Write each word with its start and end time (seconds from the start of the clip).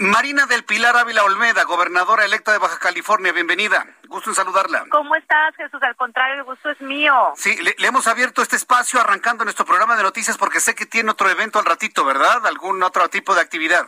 Marina 0.00 0.46
del 0.46 0.64
Pilar 0.64 0.96
Ávila 0.96 1.24
Olmeda, 1.24 1.64
gobernadora 1.64 2.24
electa 2.24 2.52
de 2.52 2.58
Baja 2.58 2.78
California, 2.78 3.32
bienvenida. 3.32 3.84
Gusto 4.08 4.30
en 4.30 4.34
saludarla. 4.34 4.86
¿Cómo 4.90 5.14
estás, 5.14 5.54
Jesús? 5.56 5.82
Al 5.82 5.94
contrario, 5.94 6.36
el 6.36 6.44
gusto 6.44 6.70
es 6.70 6.80
mío. 6.80 7.34
Sí, 7.36 7.54
le, 7.62 7.74
le, 7.76 7.86
hemos 7.86 8.06
abierto 8.06 8.40
este 8.40 8.56
espacio 8.56 8.98
arrancando 8.98 9.44
nuestro 9.44 9.66
programa 9.66 9.98
de 9.98 10.02
noticias 10.02 10.38
porque 10.38 10.58
sé 10.58 10.74
que 10.74 10.86
tiene 10.86 11.10
otro 11.10 11.28
evento 11.28 11.58
al 11.58 11.66
ratito, 11.66 12.02
¿verdad? 12.06 12.46
¿Algún 12.46 12.82
otro 12.82 13.10
tipo 13.10 13.34
de 13.34 13.42
actividad? 13.42 13.86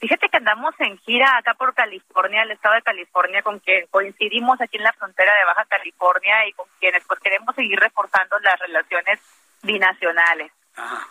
Fíjate 0.00 0.28
que 0.28 0.38
andamos 0.38 0.74
en 0.80 0.98
gira 0.98 1.36
acá 1.36 1.54
por 1.54 1.72
California, 1.72 2.42
el 2.42 2.50
estado 2.50 2.74
de 2.74 2.82
California, 2.82 3.44
con 3.44 3.60
quien 3.60 3.86
coincidimos 3.92 4.60
aquí 4.60 4.78
en 4.78 4.82
la 4.82 4.92
frontera 4.92 5.32
de 5.38 5.44
Baja 5.44 5.64
California 5.66 6.48
y 6.48 6.52
con 6.54 6.66
quienes 6.80 7.04
pues 7.06 7.20
queremos 7.20 7.54
seguir 7.54 7.78
reforzando 7.78 8.40
las 8.40 8.58
relaciones 8.58 9.20
binacionales. 9.62 10.50
Ajá. 10.74 11.06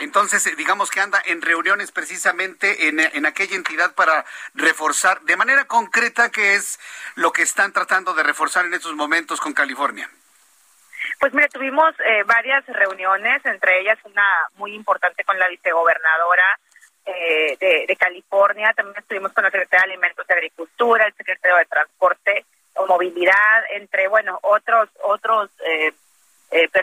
Entonces, 0.00 0.54
digamos 0.56 0.90
que 0.90 1.00
anda 1.00 1.22
en 1.24 1.40
reuniones 1.40 1.90
precisamente 1.90 2.88
en, 2.88 3.00
en, 3.00 3.26
aquella 3.26 3.56
entidad 3.56 3.94
para 3.94 4.24
reforzar 4.54 5.20
de 5.22 5.36
manera 5.36 5.64
concreta 5.66 6.30
qué 6.30 6.54
es 6.54 6.78
lo 7.14 7.32
que 7.32 7.42
están 7.42 7.72
tratando 7.72 8.12
de 8.14 8.22
reforzar 8.22 8.66
en 8.66 8.74
estos 8.74 8.94
momentos 8.94 9.40
con 9.40 9.54
California. 9.54 10.10
Pues 11.18 11.32
mire, 11.32 11.48
tuvimos 11.48 11.94
eh, 12.00 12.24
varias 12.24 12.66
reuniones, 12.66 13.44
entre 13.46 13.80
ellas 13.80 13.98
una 14.04 14.26
muy 14.56 14.74
importante 14.74 15.24
con 15.24 15.38
la 15.38 15.48
vicegobernadora 15.48 16.58
eh, 17.06 17.56
de, 17.58 17.84
de, 17.86 17.96
California, 17.96 18.72
también 18.74 18.98
estuvimos 18.98 19.32
con 19.32 19.44
la 19.44 19.50
secretaria 19.50 19.86
de 19.86 19.92
Alimentos 19.92 20.26
y 20.28 20.32
Agricultura, 20.32 21.06
el 21.06 21.14
secretario 21.14 21.56
de 21.56 21.66
Transporte 21.66 22.44
o 22.74 22.86
Movilidad, 22.86 23.62
entre, 23.74 24.08
bueno, 24.08 24.38
otros, 24.42 24.88
otros 25.02 25.50
eh, 25.64 25.88
eh, 25.88 25.94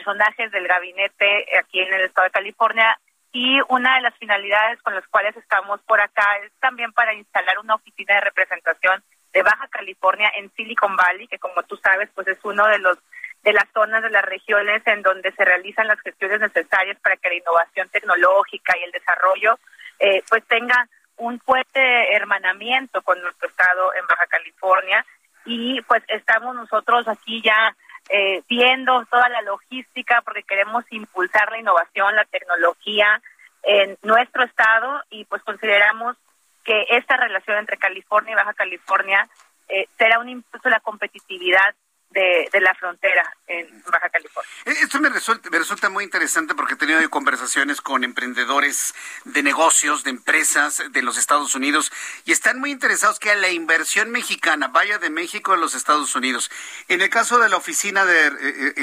personajes 0.03 0.51
del 0.51 0.67
gabinete 0.67 1.45
aquí 1.57 1.79
en 1.79 1.93
el 1.93 2.01
estado 2.01 2.25
de 2.25 2.31
California 2.31 2.99
y 3.31 3.59
una 3.69 3.95
de 3.95 4.01
las 4.01 4.15
finalidades 4.17 4.81
con 4.81 4.93
las 4.93 5.07
cuales 5.07 5.35
estamos 5.37 5.81
por 5.83 5.99
acá 6.01 6.37
es 6.43 6.51
también 6.59 6.91
para 6.91 7.13
instalar 7.13 7.57
una 7.59 7.75
oficina 7.75 8.15
de 8.15 8.21
representación 8.21 9.01
de 9.31 9.41
Baja 9.41 9.67
California 9.69 10.31
en 10.37 10.51
Silicon 10.51 10.95
Valley, 10.95 11.27
que 11.27 11.39
como 11.39 11.63
tú 11.63 11.77
sabes, 11.77 12.09
pues 12.13 12.27
es 12.27 12.37
uno 12.43 12.67
de 12.67 12.79
los 12.79 12.97
de 13.43 13.53
las 13.53 13.65
zonas 13.73 14.03
de 14.03 14.09
las 14.09 14.23
regiones 14.23 14.81
en 14.85 15.01
donde 15.01 15.31
se 15.33 15.43
realizan 15.43 15.87
las 15.87 15.99
gestiones 15.99 16.39
necesarias 16.39 16.97
para 17.01 17.17
que 17.17 17.29
la 17.29 17.35
innovación 17.35 17.89
tecnológica 17.89 18.77
y 18.77 18.83
el 18.83 18.91
desarrollo 18.91 19.59
eh, 19.99 20.23
pues 20.29 20.45
tenga 20.47 20.87
un 21.17 21.39
fuerte 21.39 22.15
hermanamiento 22.15 23.01
con 23.01 23.21
nuestro 23.21 23.49
estado 23.49 23.93
en 23.95 24.07
Baja 24.07 24.27
California. 24.27 25.05
Y 25.45 25.81
pues 25.81 26.03
estamos 26.07 26.55
nosotros 26.55 27.05
aquí 27.09 27.41
ya 27.41 27.75
eh, 28.09 28.41
viendo 28.49 29.05
toda 29.05 29.29
la 29.29 29.41
logística 29.41 30.21
porque 30.21 30.43
queremos 30.43 30.83
impulsar 30.91 31.51
la 31.51 31.59
innovación, 31.59 32.15
la 32.15 32.25
tecnología 32.25 33.21
en 33.63 33.97
nuestro 34.01 34.43
estado 34.43 35.01
y 35.09 35.25
pues 35.25 35.41
consideramos 35.43 36.17
que 36.63 36.85
esta 36.89 37.17
relación 37.17 37.57
entre 37.57 37.77
California 37.77 38.33
y 38.33 38.35
Baja 38.35 38.53
California 38.53 39.27
eh, 39.69 39.87
será 39.97 40.19
un 40.19 40.29
impulso 40.29 40.67
a 40.67 40.71
la 40.71 40.79
competitividad 40.79 41.75
de, 42.13 42.49
de, 42.51 42.61
la 42.61 42.73
frontera 42.75 43.35
en 43.47 43.83
Baja 43.91 44.09
California. 44.09 44.49
Esto 44.65 44.99
me 44.99 45.09
resulta, 45.09 45.49
me 45.49 45.57
resulta 45.57 45.89
muy 45.89 46.03
interesante 46.03 46.55
porque 46.55 46.75
he 46.75 46.77
tenido 46.77 47.07
conversaciones 47.09 47.81
con 47.81 48.03
emprendedores 48.03 48.93
de 49.25 49.43
negocios, 49.43 50.03
de 50.03 50.11
empresas 50.11 50.83
de 50.91 51.01
los 51.01 51.17
Estados 51.17 51.55
Unidos 51.55 51.91
y 52.25 52.31
están 52.31 52.59
muy 52.59 52.71
interesados 52.71 53.19
que 53.19 53.35
la 53.35 53.49
inversión 53.49 54.11
mexicana 54.11 54.67
vaya 54.67 54.99
de 54.99 55.09
México 55.09 55.53
a 55.53 55.57
los 55.57 55.73
Estados 55.73 56.15
Unidos. 56.15 56.51
En 56.87 57.01
el 57.01 57.09
caso 57.09 57.39
de 57.39 57.49
la 57.49 57.57
oficina 57.57 58.05
de, 58.05 58.31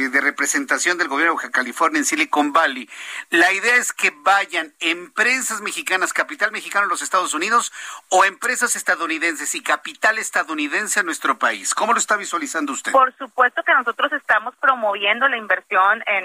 de 0.08 0.20
representación 0.20 0.98
del 0.98 1.08
gobierno 1.08 1.32
de 1.32 1.36
Baja 1.36 1.50
California 1.50 1.98
en 1.98 2.04
Silicon 2.04 2.52
Valley, 2.52 2.88
la 3.30 3.52
idea 3.52 3.76
es 3.76 3.92
que 3.92 4.10
vayan 4.10 4.74
empresas 4.80 5.60
mexicanas, 5.60 6.12
capital 6.12 6.50
mexicano 6.52 6.86
a 6.86 6.88
los 6.88 7.02
Estados 7.02 7.32
Unidos 7.32 7.72
o 8.08 8.24
empresas 8.24 8.76
estadounidenses 8.76 9.54
y 9.54 9.62
capital 9.62 10.18
estadounidense 10.18 11.00
a 11.00 11.02
nuestro 11.02 11.38
país. 11.38 11.74
¿Cómo 11.74 11.92
lo 11.92 11.98
está 11.98 12.16
visualizando 12.16 12.72
usted? 12.72 12.92
Por 12.92 13.14
supuesto 13.20 13.62
que 13.62 13.74
nosotros 13.74 14.12
estamos 14.12 14.56
promoviendo 14.56 15.28
la 15.28 15.36
inversión 15.36 16.02
en, 16.06 16.24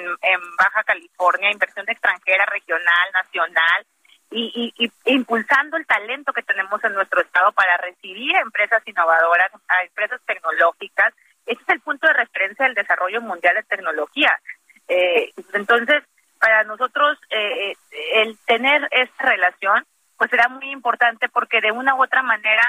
Baja 0.58 0.84
California, 0.84 1.52
inversión 1.52 1.86
extranjera, 1.90 2.46
regional, 2.46 3.08
nacional, 3.14 3.86
y, 4.32 4.74
y, 4.78 4.92
impulsando 5.14 5.78
el 5.78 5.86
talento 5.86 6.34
que 6.34 6.42
tenemos 6.42 6.84
en 6.84 6.94
nuestro 6.94 7.22
estado 7.22 7.52
para 7.52 7.78
recibir 7.78 8.36
empresas 8.38 8.82
innovadoras, 8.86 9.52
a 9.68 9.84
empresas 9.84 10.20
tecnológicas. 10.26 11.14
Ese 11.46 11.62
es 11.62 11.70
el 11.70 11.82
punto 11.82 12.08
de 12.08 12.14
referencia 12.14 12.66
del 12.66 12.74
desarrollo 12.74 13.22
mundial 13.22 13.56
de 13.56 13.64
tecnología. 13.64 14.40
Eh, 14.88 15.32
entonces, 15.54 16.04
para 16.40 16.64
nosotros, 16.64 17.20
eh, 17.30 17.76
el 18.14 18.38
tener 18.46 18.88
esta 18.92 19.26
relación, 19.26 19.86
pues 20.18 20.30
será 20.32 20.48
muy 20.48 20.72
importante 20.72 21.30
porque 21.30 21.62
de 21.62 21.72
una 21.72 21.96
u 21.96 22.04
otra 22.04 22.24
manera 22.24 22.64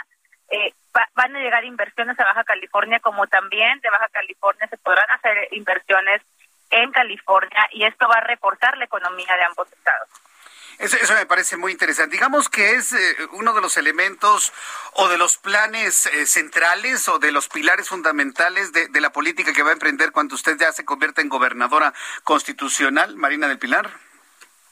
eh, 0.51 0.73
va, 0.97 1.09
van 1.15 1.35
a 1.37 1.41
llegar 1.41 1.65
inversiones 1.65 2.19
a 2.19 2.25
Baja 2.25 2.45
California, 2.45 3.01
como 3.01 3.27
también 3.27 3.81
de 3.81 3.91
Baja 3.91 4.09
California 4.09 4.69
se 4.69 4.79
podrán 4.79 5.11
hacer 5.11 5.49
inversiones 5.53 6.23
en 6.71 6.91
California 6.93 7.69
y 7.73 7.85
esto 7.85 8.09
va 8.09 8.17
a 8.17 8.21
reforzar 8.21 8.77
la 8.77 8.85
economía 8.85 9.37
de 9.37 9.45
ambos 9.45 9.71
estados. 9.73 10.09
Eso, 10.79 10.99
eso, 10.99 11.15
me 11.15 11.25
parece 11.25 11.57
muy 11.57 11.73
interesante. 11.73 12.17
Digamos 12.17 12.51
que 12.51 12.75
es 12.75 12.93
eh, 12.93 13.17
uno 13.33 13.55
de 13.55 13.63
los 13.63 13.79
elementos 13.79 14.53
o 14.93 15.09
de 15.09 15.17
los 15.17 15.39
planes 15.39 16.05
eh, 16.07 16.27
centrales 16.27 17.09
o 17.09 17.19
de 17.19 17.33
los 17.33 17.49
pilares 17.49 17.89
fundamentales 17.89 18.73
de, 18.73 18.89
de, 18.89 19.01
la 19.01 19.11
política 19.11 19.55
que 19.55 19.63
va 19.63 19.71
a 19.71 19.73
emprender 19.73 20.13
cuando 20.13 20.35
usted 20.35 20.59
ya 20.59 20.73
se 20.73 20.85
convierta 20.85 21.23
en 21.23 21.31
gobernadora 21.31 21.95
constitucional, 22.25 23.17
Marina 23.17 23.49
del 23.49 23.59
Pilar. 23.59 23.91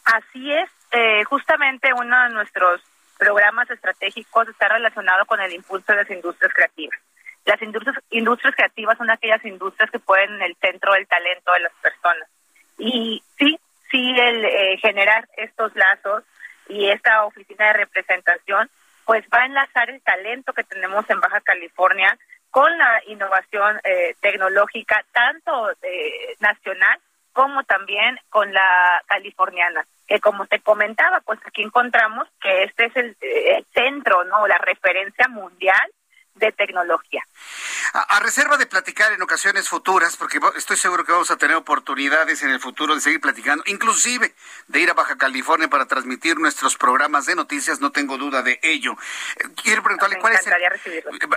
Así 0.05 0.53
es. 0.53 0.69
Eh, 0.97 1.25
justamente 1.25 1.93
uno 1.93 2.23
de 2.25 2.31
nuestros 2.31 2.81
programas 3.19 3.71
estratégicos 3.71 4.49
está 4.49 4.69
relacionado 4.69 5.25
con 5.27 5.41
el 5.41 5.53
impulso 5.53 5.93
de 5.93 5.99
las 5.99 6.11
industrias 6.11 6.53
creativas. 6.53 6.99
Las 7.45 7.61
industrias, 7.61 7.97
industrias 8.11 8.55
creativas 8.55 8.97
son 8.97 9.11
aquellas 9.11 9.45
industrias 9.45 9.91
que 9.91 9.99
ponen 9.99 10.35
en 10.37 10.43
el 10.43 10.57
centro 10.57 10.93
del 10.93 11.07
talento 11.07 11.53
de 11.53 11.61
las 11.61 11.73
personas. 11.83 12.29
Y 12.79 13.23
sí, 13.39 13.59
sí, 13.91 14.15
el 14.19 14.45
eh, 14.45 14.79
generar 14.81 15.29
estos 15.37 15.75
lazos 15.77 16.25
y 16.69 16.89
esta 16.89 17.25
oficina 17.25 17.67
de 17.67 17.73
representación, 17.75 18.71
pues 19.05 19.25
va 19.33 19.43
a 19.43 19.47
enlazar 19.47 19.91
el 19.91 20.01
talento 20.01 20.55
que 20.55 20.65
tenemos 20.65 21.09
en 21.11 21.21
Baja 21.21 21.41
California 21.43 22.17
con 22.51 22.77
la 22.79 23.03
innovación 23.07 23.79
eh, 23.85 24.15
tecnológica, 24.21 25.05
tanto 25.13 25.73
eh, 25.83 26.37
nacional 26.41 26.99
como 27.33 27.65
también 27.65 28.19
con 28.31 28.53
la 28.53 29.03
californiana 29.07 29.87
que 30.07 30.21
como 30.21 30.47
te 30.47 30.61
comentaba, 30.61 31.21
pues 31.21 31.41
aquí 31.47 31.63
encontramos 31.63 32.29
que 32.41 32.65
este 32.65 32.87
es 32.87 32.97
el, 32.97 33.17
el 33.21 33.67
centro, 33.73 34.25
¿no? 34.25 34.47
La 34.47 34.59
referencia 34.59 35.29
mundial 35.29 35.91
de 36.35 36.53
tecnología. 36.53 37.23
A, 37.93 38.16
a, 38.16 38.21
reserva 38.21 38.56
de 38.56 38.66
platicar 38.66 39.12
en 39.12 39.22
ocasiones 39.22 39.69
futuras, 39.69 40.16
porque 40.16 40.41
estoy 40.56 40.77
seguro 40.77 41.05
que 41.05 41.12
vamos 41.12 41.31
a 41.31 41.37
tener 41.37 41.56
oportunidades 41.56 42.43
en 42.43 42.50
el 42.50 42.60
futuro 42.60 42.94
de 42.94 43.00
seguir 43.00 43.21
platicando, 43.21 43.62
inclusive 43.66 44.34
de 44.69 44.81
ir 44.81 44.91
a 44.91 44.94
Baja 44.94 45.16
California 45.16 45.69
para 45.69 45.87
transmitir 45.87 46.38
nuestros 46.38 46.77
programas 46.77 47.27
de 47.27 47.34
noticias, 47.34 47.81
no 47.81 47.93
tengo 47.93 48.19
duda 48.19 48.43
de 48.43 48.58
ello. 48.62 48.96
Quiero 49.62 49.82
preguntarle 49.82 50.19
cuál 50.19 50.35
es 50.35 50.46
el, 50.46 50.55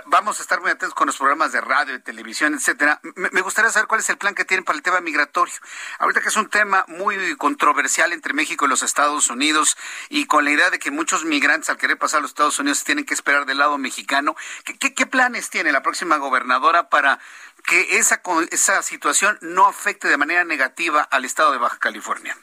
Vamos 0.06 0.38
a 0.38 0.42
estar 0.42 0.60
muy 0.60 0.70
atentos 0.70 0.94
con 0.94 1.06
los 1.06 1.16
programas 1.16 1.52
de 1.52 1.60
radio, 1.60 1.92
de 1.92 2.00
televisión, 2.00 2.54
etcétera. 2.54 3.00
Me, 3.14 3.30
me 3.30 3.40
gustaría 3.40 3.70
saber 3.70 3.88
cuál 3.88 4.00
es 4.00 4.08
el 4.08 4.18
plan 4.18 4.34
que 4.34 4.44
tienen 4.44 4.64
para 4.64 4.76
el 4.76 4.82
tema 4.82 5.00
migratorio. 5.00 5.54
Ahorita 5.98 6.20
que 6.20 6.28
es 6.28 6.36
un 6.36 6.48
tema 6.48 6.84
muy 6.88 7.36
controversial 7.36 8.12
entre 8.12 8.32
México 8.32 8.64
y 8.64 8.68
los 8.68 8.82
Estados 8.82 9.30
Unidos 9.30 9.76
y 10.08 10.26
con 10.26 10.44
la 10.44 10.50
idea 10.50 10.70
de 10.70 10.78
que 10.78 10.90
muchos 10.90 11.24
migrantes 11.24 11.70
al 11.70 11.76
querer 11.76 11.98
pasar 11.98 12.18
a 12.18 12.22
los 12.22 12.30
Estados 12.30 12.58
Unidos 12.58 12.84
tienen 12.84 13.04
que 13.04 13.14
esperar 13.14 13.46
del 13.46 13.58
lado 13.58 13.78
mexicano. 13.78 14.36
¿Qué, 14.64 14.78
qué, 14.78 14.94
qué 14.94 15.06
planes 15.06 15.50
tiene 15.50 15.72
la 15.72 15.82
próxima 15.82 15.97
gobernadora 16.18 16.88
para 16.88 17.18
que 17.66 17.98
esa, 17.98 18.20
esa 18.50 18.82
situación 18.82 19.38
no 19.42 19.66
afecte 19.66 20.08
de 20.08 20.16
manera 20.16 20.44
negativa 20.44 21.02
al 21.02 21.24
estado 21.24 21.52
de 21.52 21.58
Baja 21.58 21.78
California? 21.78 22.34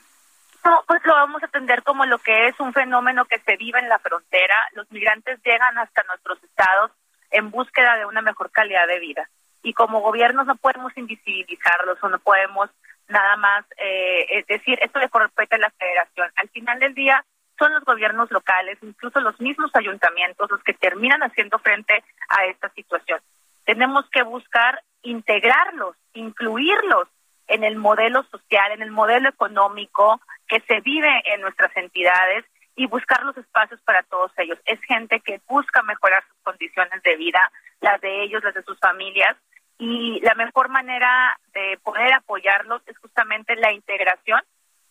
No, 0.63 0.83
pues 0.87 1.01
lo 1.05 1.13
vamos 1.13 1.43
a 1.43 1.45
atender 1.45 1.83
como 1.83 2.05
lo 2.05 2.17
que 2.19 2.47
es 2.47 2.59
un 2.59 2.73
fenómeno 2.73 3.25
que 3.25 3.39
se 3.39 3.55
vive 3.57 3.79
en 3.79 3.89
la 3.89 3.99
frontera. 3.99 4.55
Los 4.73 4.91
migrantes 4.91 5.39
llegan 5.43 5.77
hasta 5.77 6.03
nuestros 6.07 6.43
estados 6.43 6.91
en 7.31 7.51
búsqueda 7.51 7.97
de 7.97 8.05
una 8.05 8.21
mejor 8.21 8.51
calidad 8.51 8.87
de 8.87 8.99
vida. 8.99 9.29
Y 9.61 9.73
como 9.73 10.01
gobiernos 10.01 10.45
no 10.47 10.55
podemos 10.55 10.95
invisibilizarlos 10.97 11.97
o 12.01 12.09
no 12.09 12.19
podemos 12.19 12.69
nada 13.07 13.35
más 13.37 13.65
eh, 13.77 14.43
decir 14.47 14.79
esto 14.81 14.99
le 14.99 15.09
compete 15.09 15.55
a 15.55 15.59
la 15.59 15.69
federación. 15.71 16.31
Al 16.35 16.49
final 16.49 16.79
del 16.79 16.93
día, 16.95 17.23
son 17.57 17.73
los 17.73 17.83
gobiernos 17.83 18.29
locales, 18.31 18.77
incluso 18.81 19.19
los 19.21 19.39
mismos 19.39 19.71
ayuntamientos, 19.73 20.49
los 20.51 20.63
que 20.63 20.73
terminan 20.73 21.21
haciendo 21.23 21.57
frente 21.59 22.03
a 22.29 22.45
esta 22.45 22.69
situación. 22.69 23.19
Tenemos 23.65 24.09
que 24.11 24.23
buscar 24.23 24.81
integrarlos, 25.01 25.95
incluirlos 26.13 27.07
en 27.47 27.63
el 27.63 27.75
modelo 27.75 28.23
social, 28.31 28.71
en 28.71 28.81
el 28.81 28.91
modelo 28.91 29.29
económico 29.29 30.19
que 30.47 30.61
se 30.61 30.81
vive 30.81 31.21
en 31.25 31.41
nuestras 31.41 31.75
entidades 31.77 32.45
y 32.75 32.87
buscar 32.87 33.23
los 33.23 33.37
espacios 33.37 33.79
para 33.81 34.03
todos 34.03 34.31
ellos. 34.37 34.59
Es 34.65 34.79
gente 34.81 35.19
que 35.21 35.41
busca 35.47 35.81
mejorar 35.83 36.23
sus 36.27 36.37
condiciones 36.43 37.01
de 37.03 37.15
vida, 37.15 37.39
las 37.81 38.01
de 38.01 38.23
ellos, 38.23 38.43
las 38.43 38.53
de 38.53 38.63
sus 38.63 38.79
familias, 38.79 39.37
y 39.77 40.19
la 40.21 40.35
mejor 40.35 40.69
manera 40.69 41.37
de 41.53 41.77
poder 41.83 42.13
apoyarlos 42.13 42.81
es 42.85 42.97
justamente 42.97 43.55
la 43.55 43.71
integración 43.73 44.41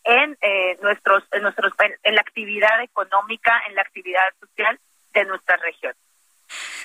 en 0.03 0.37
eh, 0.41 0.77
nuestros 0.83 1.23
en 1.31 1.41
nuestros 1.41 1.73
en 2.03 2.15
la 2.15 2.21
actividad 2.21 2.81
económica, 2.83 3.63
en 3.67 3.75
la 3.75 3.81
actividad 3.81 4.21
social 4.39 4.79
de 5.13 5.25
nuestra 5.25 5.57
región. 5.57 5.93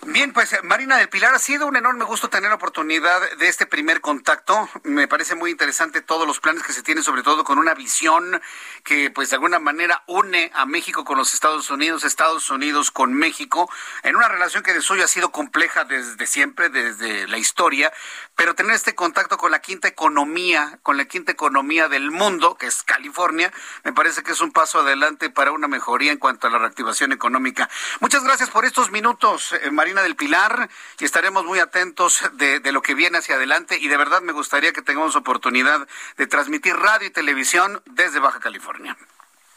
Bien, 0.06 0.32
pues 0.32 0.58
Marina 0.80 0.96
del 0.96 1.10
Pilar, 1.10 1.34
ha 1.34 1.38
sido 1.38 1.66
un 1.66 1.76
enorme 1.76 2.06
gusto 2.06 2.30
tener 2.30 2.48
la 2.48 2.56
oportunidad 2.56 3.20
de 3.36 3.48
este 3.48 3.66
primer 3.66 4.00
contacto. 4.00 4.66
Me 4.82 5.06
parece 5.08 5.34
muy 5.34 5.50
interesante 5.50 6.00
todos 6.00 6.26
los 6.26 6.40
planes 6.40 6.62
que 6.62 6.72
se 6.72 6.82
tienen, 6.82 7.04
sobre 7.04 7.22
todo 7.22 7.44
con 7.44 7.58
una 7.58 7.74
visión 7.74 8.40
que 8.82 9.10
pues 9.10 9.28
de 9.28 9.36
alguna 9.36 9.58
manera 9.58 10.02
une 10.06 10.50
a 10.54 10.64
México 10.64 11.04
con 11.04 11.18
los 11.18 11.34
Estados 11.34 11.68
Unidos, 11.68 12.04
Estados 12.04 12.48
Unidos 12.48 12.90
con 12.90 13.12
México, 13.12 13.70
en 14.04 14.16
una 14.16 14.28
relación 14.28 14.62
que 14.62 14.72
de 14.72 14.80
suyo 14.80 15.04
ha 15.04 15.06
sido 15.06 15.30
compleja 15.30 15.84
desde 15.84 16.26
siempre, 16.26 16.70
desde 16.70 17.28
la 17.28 17.36
historia, 17.36 17.92
pero 18.34 18.54
tener 18.54 18.74
este 18.74 18.94
contacto 18.94 19.36
con 19.36 19.50
la 19.50 19.58
quinta 19.58 19.86
economía, 19.86 20.78
con 20.82 20.96
la 20.96 21.04
quinta 21.04 21.30
economía 21.30 21.88
del 21.90 22.10
mundo, 22.10 22.56
que 22.56 22.64
es 22.64 22.82
California, 22.84 23.52
me 23.84 23.92
parece 23.92 24.22
que 24.22 24.32
es 24.32 24.40
un 24.40 24.50
paso 24.50 24.80
adelante 24.80 25.28
para 25.28 25.52
una 25.52 25.68
mejoría 25.68 26.10
en 26.10 26.16
cuanto 26.16 26.46
a 26.46 26.50
la 26.50 26.56
reactivación 26.56 27.12
económica. 27.12 27.68
Muchas 28.00 28.24
gracias 28.24 28.48
por 28.48 28.64
estos 28.64 28.90
minutos, 28.90 29.52
eh, 29.52 29.70
Marina 29.70 30.02
del 30.02 30.16
Pilar 30.16 30.69
y 30.98 31.04
estaremos 31.04 31.44
muy 31.44 31.58
atentos 31.58 32.22
de, 32.34 32.60
lo 32.72 32.82
que 32.82 32.94
viene 32.94 33.18
hacia 33.18 33.36
adelante 33.36 33.76
y 33.78 33.88
de 33.88 33.96
verdad 33.96 34.20
me 34.20 34.32
gustaría 34.32 34.72
que 34.72 34.82
tengamos 34.82 35.16
oportunidad 35.16 35.86
de 36.16 36.26
transmitir 36.26 36.74
radio 36.76 37.08
y 37.08 37.10
televisión 37.10 37.82
desde 37.86 38.20
Baja 38.20 38.40
California. 38.40 38.96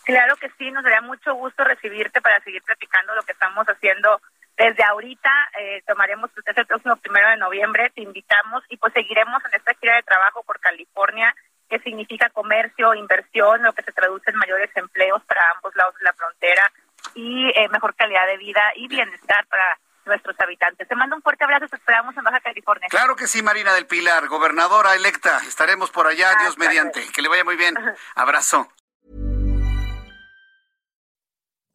Claro 0.04 0.36
que 0.38 0.52
sí, 0.58 0.70
nos 0.72 0.84
daría 0.84 1.02
mucho 1.02 1.34
gusto 1.34 1.64
recibirte 1.64 2.22
para 2.22 2.42
seguir 2.42 2.62
platicando 2.64 3.16
lo 3.16 3.24
que 3.24 3.32
estamos 3.32 3.66
haciendo 3.68 4.22
desde 4.58 4.84
ahorita. 4.84 5.30
Eh, 5.60 5.84
tomaremos 5.88 6.30
usted 6.36 6.58
el 6.58 6.66
próximo 6.66 6.96
primero 6.98 7.30
de 7.30 7.38
noviembre, 7.38 7.92
te 7.96 8.02
invitamos 8.02 8.64
y 8.70 8.78
pues 8.78 8.94
seguiremos 8.94 9.42
en 9.46 9.56
esta 9.56 9.74
gira 9.76 9.96
de 9.96 10.04
trabajo 10.04 10.44
por 10.44 10.60
California 10.60 11.34
que 11.70 11.80
significa 11.80 12.30
comercio, 12.30 12.94
inversión, 12.94 13.64
lo 13.64 13.74
que 13.74 13.82
se 13.82 13.92
traduce 13.92 14.30
en 14.30 14.38
mayores 14.38 14.70
empleos 14.76 15.24
para 15.24 15.42
ambos 15.56 15.76
lados 15.76 15.96
de 15.96 16.04
la 16.04 16.14
frontera 16.14 16.72
y 17.16 17.50
eh, 17.50 17.68
mejor 17.70 17.96
calidad 17.96 18.28
de 18.28 18.38
vida 18.38 18.62
y 18.76 18.88
bienestar 18.88 19.46
para 19.48 19.80
nuestros 20.06 20.36
habitantes. 20.40 20.88
Te 20.88 20.96
mando 20.96 21.16
un 21.16 21.22
fuerte 21.22 21.44
abrazo, 21.44 21.68
te 21.68 21.76
esperamos 21.76 22.16
en 22.18 22.24
Baja 22.24 22.40
California. 22.40 22.88
Claro 22.90 23.16
que 23.16 23.28
sí, 23.28 23.42
Marina 23.42 23.74
del 23.74 23.86
Pilar, 23.86 24.28
gobernadora 24.28 24.96
electa. 24.96 25.40
Estaremos 25.48 25.90
por 25.92 26.08
allá, 26.08 26.30
Dios 26.42 26.58
mediante. 26.58 27.02
Que 27.14 27.22
le 27.22 27.30
vaya 27.30 27.44
muy 27.44 27.56
bien. 27.56 27.76
Abrazo. 28.16 28.68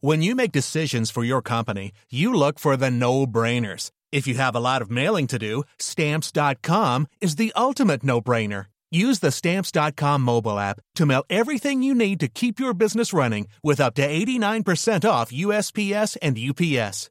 When 0.01 0.23
you 0.23 0.37
make 0.37 0.53
decisions 0.53 1.11
for 1.11 1.25
your 1.25 1.43
company, 1.43 1.93
you 2.09 2.33
look 2.33 2.61
for 2.61 2.77
the 2.77 2.89
no-brainers. 2.89 3.91
If 4.13 4.29
you 4.29 4.35
have 4.37 4.55
a 4.55 4.61
lot 4.61 4.81
of 4.81 4.93
mailing 4.93 5.27
to 5.27 5.39
do, 5.41 5.65
stamps.com 5.81 7.09
is 7.21 7.35
the 7.35 7.53
ultimate 7.57 8.05
no-brainer. 8.05 8.67
Use 8.91 9.19
the 9.19 9.31
stamps.com 9.31 10.23
mobile 10.23 10.59
app 10.59 10.81
to 10.95 11.05
mail 11.05 11.25
everything 11.29 11.83
you 11.83 11.95
need 11.95 12.21
to 12.21 12.29
keep 12.29 12.59
your 12.59 12.75
business 12.75 13.13
running 13.13 13.49
with 13.63 13.81
up 13.81 13.95
to 13.95 14.09
89% 14.09 15.09
off 15.09 15.31
USPS 15.31 16.17
and 16.23 16.39
UPS. 16.39 17.11